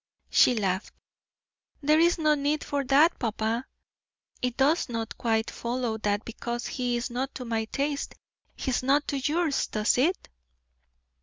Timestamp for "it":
4.41-4.57, 9.99-10.27